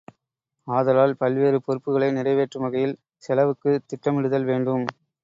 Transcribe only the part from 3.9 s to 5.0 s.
திட்டமிடுதல் வேண்டும்.